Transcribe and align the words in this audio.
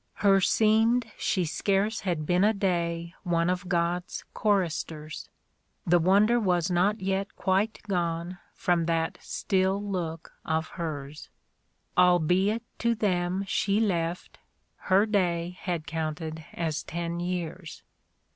Herseemed 0.23 1.11
she 1.15 1.45
scarce 1.45 1.99
had 1.99 2.25
been 2.25 2.43
a 2.43 2.55
day 2.55 3.13
One 3.21 3.51
of 3.51 3.69
God's 3.69 4.25
choristers; 4.33 5.29
The 5.85 5.99
wonder 5.99 6.39
was 6.39 6.71
not 6.71 6.99
yet 7.01 7.35
quite 7.35 7.77
gone 7.87 8.39
From 8.55 8.87
that 8.87 9.19
still 9.21 9.79
look 9.79 10.33
of 10.43 10.69
her's; 10.69 11.29
Albeit 11.95 12.63
to 12.79 12.95
them 12.95 13.45
she 13.47 13.79
left, 13.79 14.39
her 14.89 15.05
day 15.05 15.55
Had 15.59 15.85
counted 15.85 16.45
as 16.51 16.81
ten 16.81 17.19
years. 17.19 17.83